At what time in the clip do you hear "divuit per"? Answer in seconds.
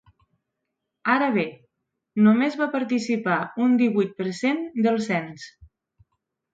3.85-4.31